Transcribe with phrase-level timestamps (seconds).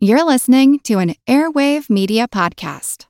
[0.00, 3.06] You're listening to an Airwave Media Podcast.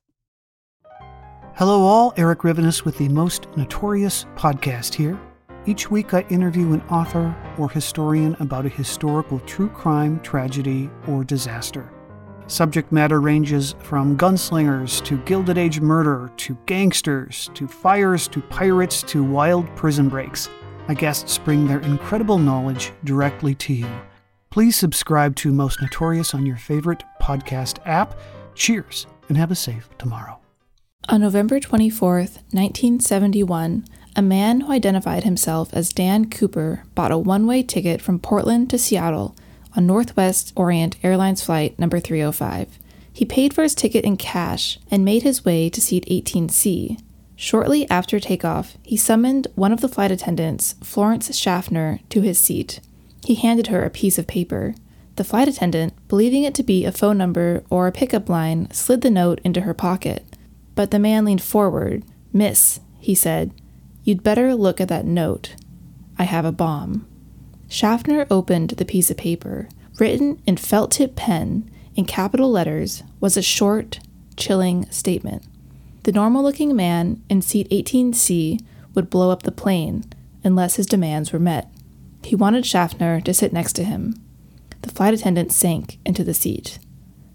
[1.54, 2.14] Hello, all.
[2.16, 5.20] Erik Rivenes with the Most Notorious podcast here.
[5.66, 11.24] Each week, I interview an author or historian about a historical true crime, tragedy, or
[11.24, 11.92] disaster.
[12.46, 19.02] Subject matter ranges from gunslingers to Gilded Age murder to gangsters to fires to pirates
[19.02, 20.48] to wild prison breaks.
[20.88, 23.90] My guests bring their incredible knowledge directly to you.
[24.58, 28.18] Please subscribe to Most Notorious on your favorite podcast app.
[28.56, 30.40] Cheers and have a safe tomorrow.
[31.08, 33.84] On November 24, 1971,
[34.16, 38.68] a man who identified himself as Dan Cooper bought a one way ticket from Portland
[38.70, 39.36] to Seattle
[39.76, 42.80] on Northwest Orient Airlines flight number 305.
[43.12, 47.00] He paid for his ticket in cash and made his way to seat 18C.
[47.36, 52.80] Shortly after takeoff, he summoned one of the flight attendants, Florence Schaffner, to his seat.
[53.28, 54.74] He handed her a piece of paper.
[55.16, 59.02] The flight attendant, believing it to be a phone number or a pickup line, slid
[59.02, 60.24] the note into her pocket.
[60.74, 62.04] But the man leaned forward.
[62.32, 63.52] Miss, he said,
[64.02, 65.56] you'd better look at that note.
[66.18, 67.06] I have a bomb.
[67.68, 69.68] Schaffner opened the piece of paper.
[70.00, 74.00] Written in felt tip pen, in capital letters, was a short,
[74.38, 75.42] chilling statement.
[76.04, 78.64] The normal looking man in seat 18C
[78.94, 80.04] would blow up the plane
[80.42, 81.70] unless his demands were met.
[82.22, 84.14] He wanted Schaffner to sit next to him.
[84.82, 86.78] The flight attendant sank into the seat.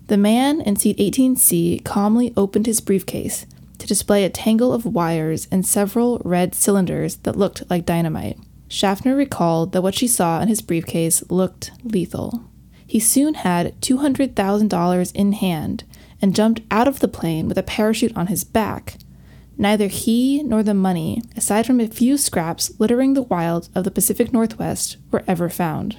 [0.08, 3.46] The man in seat 18C calmly opened his briefcase
[3.80, 8.38] to display a tangle of wires and several red cylinders that looked like dynamite.
[8.68, 12.46] Schaffner recalled that what she saw in his briefcase looked lethal.
[12.86, 15.84] He soon had $200,000 in hand
[16.22, 18.98] and jumped out of the plane with a parachute on his back,
[19.58, 23.92] Neither he nor the money, aside from a few scraps littering the wilds of the
[23.92, 25.98] Pacific Northwest, were ever found.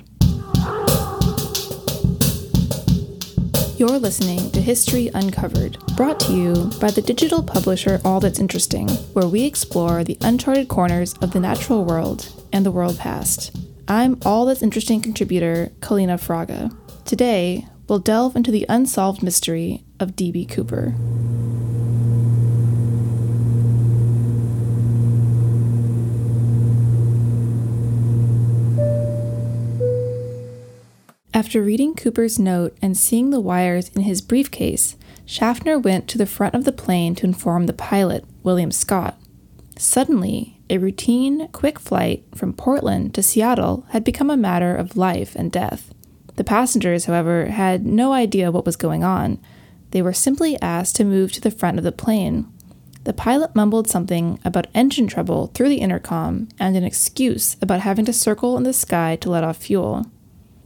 [3.76, 8.88] You're listening to History Uncovered, brought to you by the digital publisher All That's Interesting,
[9.14, 13.56] where we explore the uncharted corners of the natural world and the world past.
[13.88, 16.74] I'm All That's Interesting contributor Kaleena Fraga.
[17.04, 20.46] Today, we'll delve into the unsolved mystery of D.B.
[20.46, 20.94] Cooper.
[31.44, 34.96] After reading Cooper's note and seeing the wires in his briefcase,
[35.26, 39.18] Schaffner went to the front of the plane to inform the pilot, William Scott.
[39.76, 45.36] Suddenly, a routine, quick flight from Portland to Seattle had become a matter of life
[45.36, 45.92] and death.
[46.36, 49.38] The passengers, however, had no idea what was going on.
[49.90, 52.50] They were simply asked to move to the front of the plane.
[53.04, 58.06] The pilot mumbled something about engine trouble through the intercom and an excuse about having
[58.06, 60.06] to circle in the sky to let off fuel.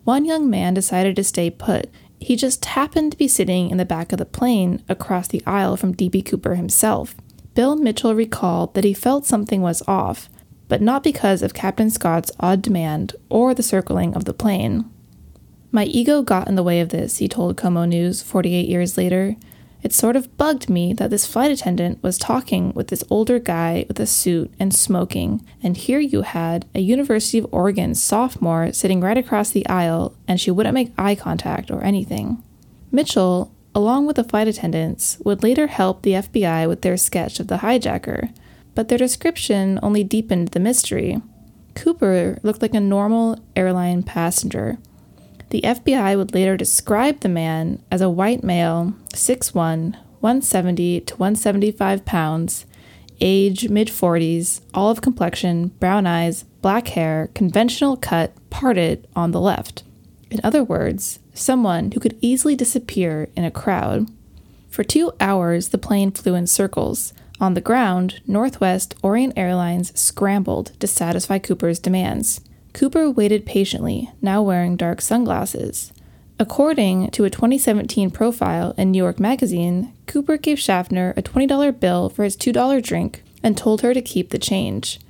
[0.09, 1.91] One young man decided to stay put.
[2.19, 5.77] He just happened to be sitting in the back of the plane across the aisle
[5.77, 6.23] from D.B.
[6.23, 7.15] Cooper himself.
[7.55, 10.31] Bill Mitchell recalled that he felt something was off,
[10.67, 14.91] but not because of Captain Scott's odd demand or the circling of the plane.
[15.71, 19.37] My ego got in the way of this, he told KOMO News 48 years later.
[19.83, 23.85] It sort of bugged me that this flight attendant was talking with this older guy
[23.87, 29.01] with a suit and smoking, and here you had a University of Oregon sophomore sitting
[29.01, 32.43] right across the aisle, and she wouldn't make eye contact or anything.
[32.91, 37.47] Mitchell, along with the flight attendants, would later help the FBI with their sketch of
[37.47, 38.33] the hijacker,
[38.75, 41.23] but their description only deepened the mystery.
[41.75, 44.79] Cooper looked like a normal airline passenger
[45.51, 52.05] the FBI would later describe the man as a white male, 6'1, 170 to 175
[52.05, 52.67] pounds,
[53.21, 59.83] age mid 40s, olive complexion, brown eyes, black hair, conventional cut, parted on the left.
[60.31, 64.11] In other words, someone who could easily disappear in a crowd.
[64.69, 67.13] For two hours, the plane flew in circles.
[67.41, 72.41] On the ground, Northwest Orient Airlines scrambled to satisfy Cooper's demands.
[72.79, 75.93] Cooper waited patiently, now wearing dark sunglasses.
[76.39, 82.09] According to a 2017 profile in New York Magazine, Cooper gave Schaffner a $20 bill
[82.09, 85.01] for his $2 drink and told her to keep the change.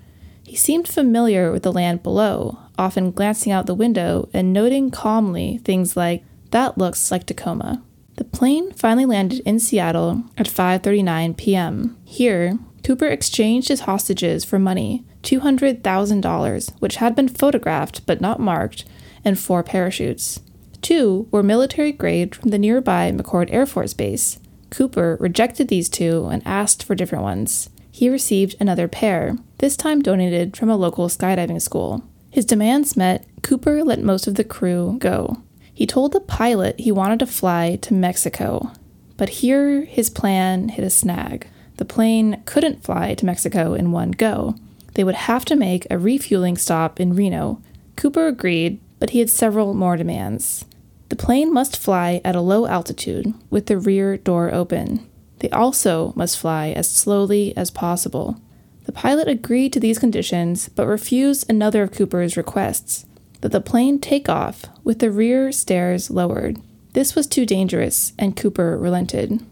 [0.44, 5.60] He seemed familiar with the land below, often glancing out the window and noting calmly
[5.62, 7.82] things like, that looks like Tacoma.
[8.16, 11.98] The plane finally landed in Seattle at 5:39 p.m.
[12.06, 18.84] Here, Cooper exchanged his hostages for money, $200,000, which had been photographed but not marked,
[19.24, 20.40] and four parachutes.
[20.80, 24.38] Two were military grade from the nearby McChord Air Force Base.
[24.70, 27.70] Cooper rejected these two and asked for different ones.
[27.90, 32.04] He received another pair, this time donated from a local skydiving school.
[32.30, 35.38] His demands met, Cooper let most of the crew go.
[35.72, 38.72] He told the pilot he wanted to fly to Mexico,
[39.16, 41.48] but here his plan hit a snag.
[41.76, 44.56] The plane couldn't fly to Mexico in one go.
[44.94, 47.60] They would have to make a refueling stop in Reno.
[47.96, 50.64] Cooper agreed, but he had several more demands.
[51.08, 55.08] The plane must fly at a low altitude with the rear door open.
[55.38, 58.40] They also must fly as slowly as possible.
[58.84, 63.06] The pilot agreed to these conditions but refused another of Cooper's requests
[63.40, 66.60] that the plane take off with the rear stairs lowered.
[66.92, 69.44] This was too dangerous and Cooper relented.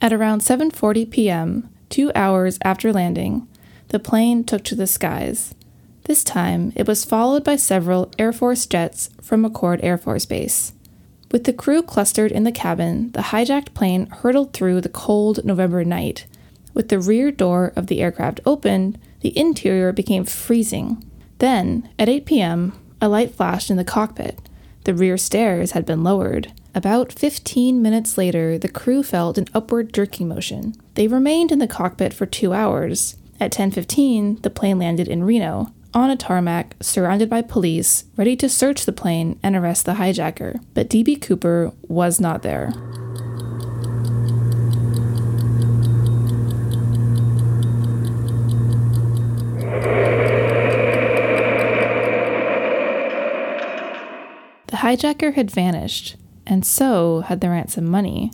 [0.00, 3.46] At around 7:40 p.m., 2 hours after landing,
[3.88, 5.54] the plane took to the skies.
[6.04, 10.72] This time, it was followed by several Air Force jets from McChord Air Force Base.
[11.32, 15.82] With the crew clustered in the cabin, the hijacked plane hurtled through the cold November
[15.82, 16.26] night.
[16.74, 21.02] With the rear door of the aircraft opened, the interior became freezing.
[21.38, 24.38] Then, at 8 p.m., a light flashed in the cockpit.
[24.84, 26.52] The rear stairs had been lowered.
[26.74, 30.74] About 15 minutes later, the crew felt an upward jerking motion.
[30.94, 33.16] They remained in the cockpit for 2 hours.
[33.40, 38.48] At 10:15, the plane landed in Reno on a tarmac surrounded by police, ready to
[38.48, 40.58] search the plane and arrest the hijacker.
[40.74, 41.16] But D.B.
[41.16, 42.72] Cooper was not there.
[54.66, 56.16] The hijacker had vanished,
[56.46, 58.32] and so had the ransom money.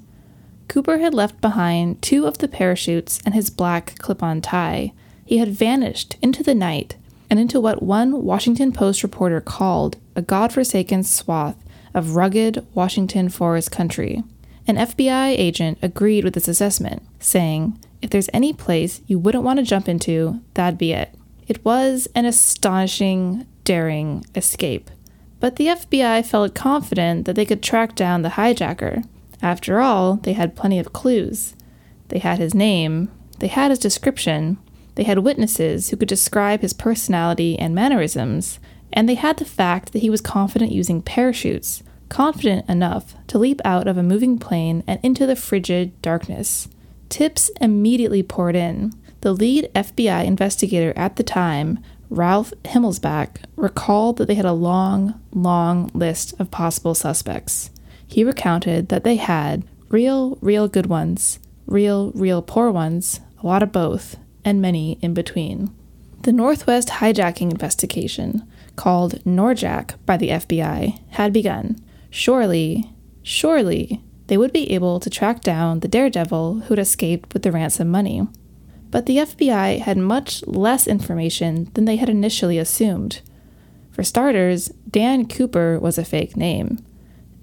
[0.70, 4.92] Cooper had left behind two of the parachutes and his black clip on tie.
[5.26, 6.94] He had vanished into the night
[7.28, 11.56] and into what one Washington Post reporter called a godforsaken swath
[11.92, 14.22] of rugged Washington forest country.
[14.68, 19.58] An FBI agent agreed with this assessment, saying, If there's any place you wouldn't want
[19.58, 21.12] to jump into, that'd be it.
[21.48, 24.88] It was an astonishing, daring escape.
[25.40, 29.04] But the FBI felt confident that they could track down the hijacker.
[29.42, 31.54] After all, they had plenty of clues.
[32.08, 34.58] They had his name, they had his description,
[34.96, 38.58] they had witnesses who could describe his personality and mannerisms,
[38.92, 43.60] and they had the fact that he was confident using parachutes, confident enough to leap
[43.64, 46.68] out of a moving plane and into the frigid darkness.
[47.08, 48.92] Tips immediately poured in.
[49.22, 51.78] The lead FBI investigator at the time,
[52.08, 57.70] Ralph Himmelsbach, recalled that they had a long, long list of possible suspects.
[58.10, 63.62] He recounted that they had real, real good ones, real, real poor ones, a lot
[63.62, 65.72] of both, and many in between.
[66.22, 68.42] The Northwest hijacking investigation,
[68.74, 71.80] called NORJAK by the FBI, had begun.
[72.10, 72.90] Surely,
[73.22, 77.88] surely, they would be able to track down the daredevil who'd escaped with the ransom
[77.88, 78.26] money.
[78.90, 83.20] But the FBI had much less information than they had initially assumed.
[83.92, 86.84] For starters, Dan Cooper was a fake name.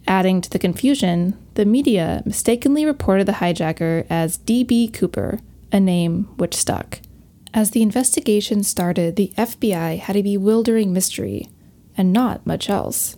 [0.07, 4.87] Adding to the confusion, the media mistakenly reported the hijacker as D.B.
[4.87, 5.39] Cooper,
[5.71, 7.01] a name which stuck.
[7.53, 11.49] As the investigation started, the FBI had a bewildering mystery,
[11.97, 13.17] and not much else.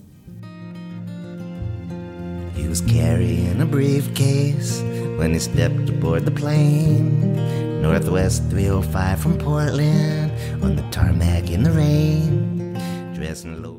[2.56, 4.82] He was carrying a briefcase
[5.18, 7.82] when he stepped aboard the plane.
[7.84, 10.32] Northwest 305 from Portland,
[10.64, 12.74] on the tarmac in the rain,
[13.14, 13.79] dressed in loafers.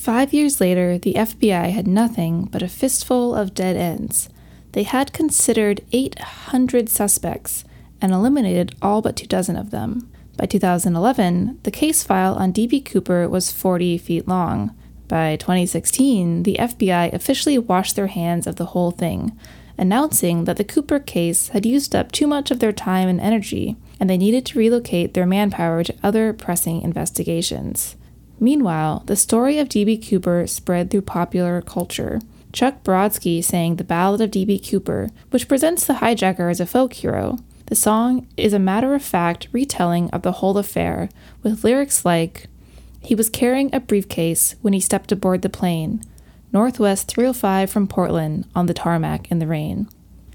[0.00, 4.30] Five years later, the FBI had nothing but a fistful of dead ends
[4.72, 7.64] they had considered 800 suspects
[8.00, 10.10] and eliminated all but two dozen of them.
[10.38, 12.80] By 2011, the case file on D.B.
[12.80, 14.74] Cooper was 40 feet long.
[15.06, 19.38] By 2016, the FBI officially washed their hands of the whole thing,
[19.76, 23.76] announcing that the Cooper case had used up too much of their time and energy,
[23.98, 27.96] and they needed to relocate their manpower to other pressing investigations.
[28.40, 29.98] Meanwhile, the story of D.B.
[29.98, 32.20] Cooper spread through popular culture.
[32.52, 34.58] Chuck Brodsky sang The Ballad of D.B.
[34.58, 37.38] Cooper, which presents the hijacker as a folk hero.
[37.66, 41.10] The song is a matter of fact retelling of the whole affair,
[41.42, 42.46] with lyrics like
[43.00, 46.02] He was carrying a briefcase when he stepped aboard the plane,
[46.52, 49.88] Northwest 305 from Portland, on the tarmac in the rain.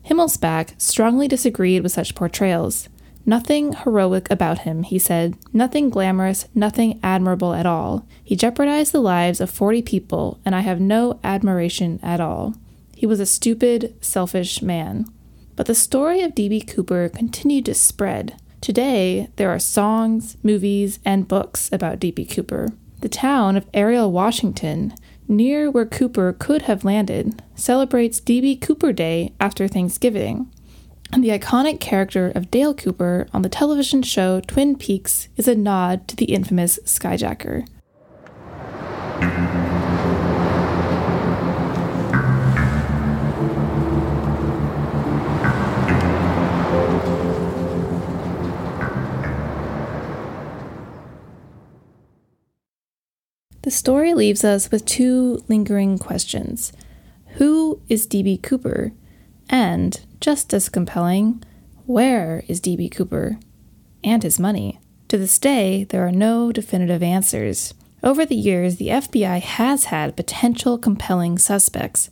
[0.06, 2.88] Himmelsbach strongly disagreed with such portrayals.
[3.28, 8.08] Nothing heroic about him, he said, nothing glamorous, nothing admirable at all.
[8.24, 12.54] He jeopardized the lives of 40 people, and I have no admiration at all.
[12.96, 15.06] He was a stupid, selfish man.
[15.56, 16.62] But the story of D.B.
[16.62, 18.36] Cooper continued to spread.
[18.62, 22.26] Today, there are songs, movies, and books about D.B.
[22.26, 22.70] Cooper.
[23.02, 24.94] The town of Ariel, Washington,
[25.28, 28.58] near where Cooper could have landed, celebrates D.B.
[28.58, 30.52] Cooper Day after Thanksgiving.
[31.18, 36.08] The iconic character of Dale Cooper on the television show Twin Peaks is a nod
[36.10, 37.68] to the infamous Skyjacker.
[53.64, 56.72] The story leaves us with two lingering questions
[57.38, 58.38] Who is D.B.
[58.38, 58.92] Cooper?
[59.50, 61.44] And just as compelling,
[61.86, 62.90] where is D.B.
[62.90, 63.38] Cooper?
[64.04, 64.80] And his money.
[65.10, 67.74] To this day, there are no definitive answers.
[68.04, 72.10] Over the years, the FBI has had potential compelling suspects.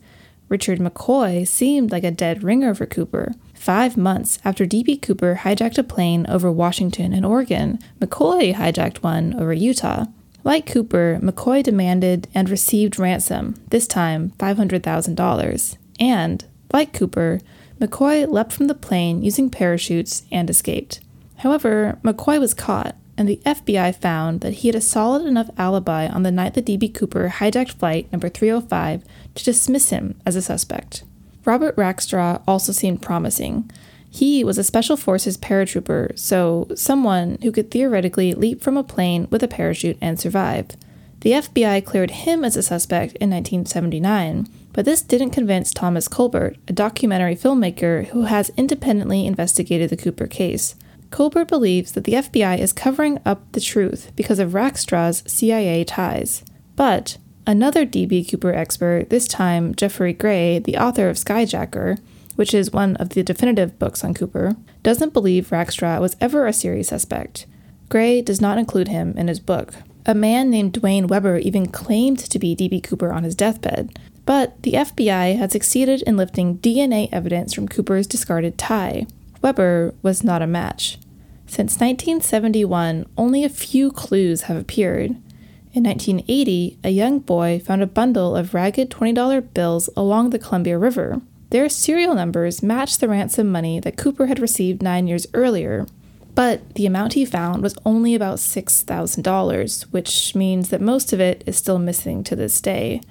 [0.49, 3.33] Richard McCoy seemed like a dead ringer for Cooper.
[3.53, 4.97] Five months after D.B.
[4.97, 10.05] Cooper hijacked a plane over Washington and Oregon, McCoy hijacked one over Utah.
[10.43, 15.77] Like Cooper, McCoy demanded and received ransom, this time $500,000.
[15.99, 17.39] And, like Cooper,
[17.79, 20.99] McCoy leapt from the plane using parachutes and escaped.
[21.37, 26.07] However, McCoy was caught, and the FBI found that he had a solid enough alibi
[26.07, 26.89] on the night that D.B.
[26.89, 29.03] Cooper hijacked flight number 305
[29.35, 31.03] to dismiss him as a suspect.
[31.45, 33.69] Robert Rackstraw also seemed promising.
[34.09, 39.27] He was a Special Forces paratrooper, so someone who could theoretically leap from a plane
[39.31, 40.67] with a parachute and survive.
[41.23, 46.57] The FBI cleared him as a suspect in 1979, but this didn't convince Thomas Colbert,
[46.67, 50.75] a documentary filmmaker who has independently investigated the Cooper case.
[51.11, 56.43] Colbert believes that the FBI is covering up the truth because of Rackstraw's CIA ties.
[56.75, 58.25] But Another D.B.
[58.25, 61.99] Cooper expert, this time Geoffrey Gray, the author of Skyjacker,
[62.35, 66.53] which is one of the definitive books on Cooper, doesn't believe Rackstraw was ever a
[66.53, 67.45] serious suspect.
[67.89, 69.73] Gray does not include him in his book.
[70.05, 72.81] A man named Duane Weber even claimed to be D.B.
[72.81, 78.05] Cooper on his deathbed, but the FBI had succeeded in lifting DNA evidence from Cooper's
[78.05, 79.07] discarded tie.
[79.41, 80.97] Weber was not a match.
[81.47, 85.11] Since 1971, only a few clues have appeared.
[85.73, 90.77] In 1980, a young boy found a bundle of ragged $20 bills along the Columbia
[90.77, 91.21] River.
[91.49, 95.85] Their serial numbers matched the ransom money that Cooper had received nine years earlier,
[96.35, 101.43] but the amount he found was only about $6,000, which means that most of it
[101.45, 103.01] is still missing to this day.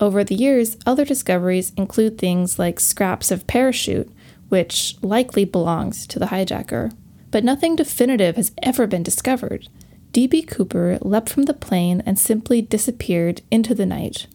[0.00, 4.10] Over the years, other discoveries include things like scraps of parachute,
[4.48, 6.92] which likely belongs to the hijacker.
[7.30, 9.68] But nothing definitive has ever been discovered.
[10.12, 10.42] D.B.
[10.42, 14.26] Cooper leapt from the plane and simply disappeared into the night.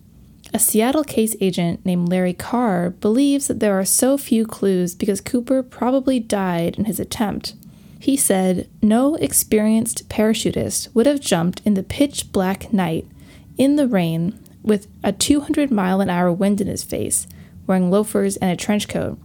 [0.53, 5.19] A Seattle case agent named Larry Carr believes that there are so few clues because
[5.19, 7.55] Cooper probably died in his attempt.
[7.99, 13.07] He said no experienced parachutist would have jumped in the pitch black night,
[13.57, 17.27] in the rain, with a 200 mile an hour wind in his face,
[17.67, 19.17] wearing loafers and a trench coat.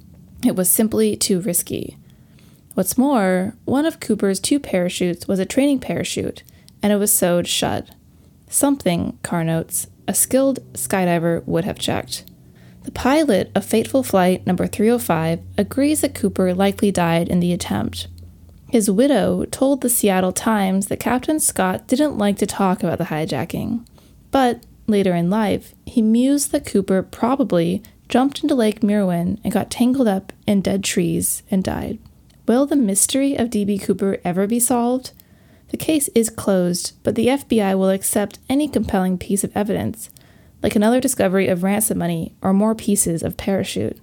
[0.45, 1.97] It was simply too risky.
[2.75, 6.43] What's more, one of Cooper's two parachutes was a training parachute,
[6.83, 7.91] and it was sewed shut.
[8.49, 12.25] Something, Carr notes, a skilled skydiver would have checked.
[12.85, 18.09] The pilot of fateful flight number 305 agrees that Cooper likely died in the attempt.
[18.71, 23.07] His widow told the Seattle Times that Captain Scott didn't like to talk about the
[23.07, 23.85] hijacking,
[24.31, 29.73] but later in life, he mused that Cooper probably jumped into Lake Merwin and got
[29.73, 31.99] tangled up in dead trees and died.
[32.47, 33.79] Will the mystery of D.B.
[33.79, 35.11] Cooper ever be solved?
[35.71, 40.11] The case is closed, but the FBI will accept any compelling piece of evidence,
[40.63, 43.99] like another discovery of ransom money or more pieces of parachute.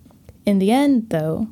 [0.46, 1.48] In the end, though,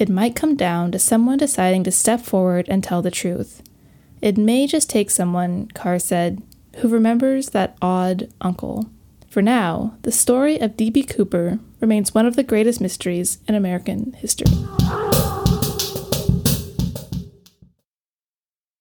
[0.00, 3.62] it might come down to someone deciding to step forward and tell the truth.
[4.22, 6.42] It may just take someone, Carr said,
[6.76, 8.86] who remembers that odd uncle.
[9.28, 11.02] For now, the story of D.B.
[11.02, 14.50] Cooper remains one of the greatest mysteries in American history.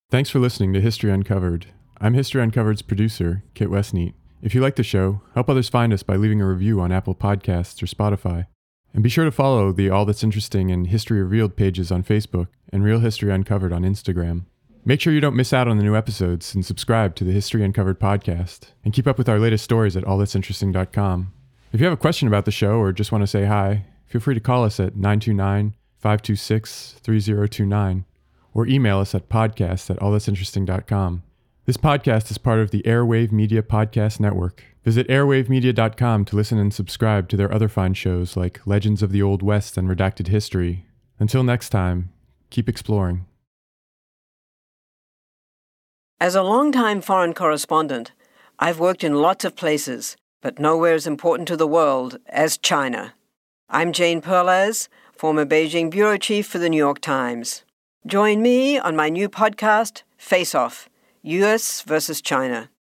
[0.09, 1.67] Thanks for listening to History Uncovered.
[1.99, 4.13] I'm History Uncovered's producer, Kit Westneat.
[4.41, 7.13] If you like the show, help others find us by leaving a review on Apple
[7.13, 8.47] Podcasts or Spotify.
[8.93, 12.47] And be sure to follow the All That's Interesting and History Revealed pages on Facebook
[12.71, 14.45] and Real History Uncovered on Instagram.
[14.85, 17.63] Make sure you don't miss out on the new episodes and subscribe to the History
[17.63, 18.71] Uncovered podcast.
[18.83, 21.33] And keep up with our latest stories at allthat'sinteresting.com.
[21.71, 24.21] If you have a question about the show or just want to say hi, feel
[24.21, 28.05] free to call us at 929 526 3029
[28.53, 31.23] or email us at podcast at allthat'sinteresting.com.
[31.65, 34.63] This podcast is part of the Airwave Media Podcast Network.
[34.89, 39.21] Visit airwavemedia.com to listen and subscribe to their other fine shows like Legends of the
[39.21, 40.83] Old West and Redacted History.
[41.19, 42.09] Until next time,
[42.49, 43.27] keep exploring.
[46.19, 48.13] As a long-time foreign correspondent,
[48.57, 53.13] I've worked in lots of places, but nowhere as important to the world as China.
[53.69, 57.63] I'm Jane Perlez, former Beijing bureau chief for the New York Times.
[58.07, 60.89] Join me on my new podcast, Face Off
[61.21, 62.71] US versus China,